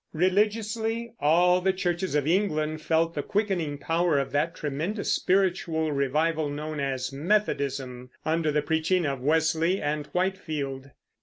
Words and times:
Religiously, 0.13 1.13
all 1.19 1.61
the 1.61 1.71
churches 1.71 2.15
of 2.15 2.25
England 2.25 2.81
felt 2.81 3.13
the 3.13 3.21
quickening 3.21 3.77
power 3.77 4.17
of 4.17 4.31
that 4.31 4.55
tremendous 4.55 5.13
spiritual 5.13 5.91
revival 5.91 6.49
known 6.49 6.79
as 6.79 7.13
Methodism, 7.13 8.09
under 8.25 8.51
the 8.51 8.63
preaching 8.63 9.05
of 9.05 9.21
Wesley 9.21 9.79
and 9.79 10.07
Whitefield. 10.07 10.89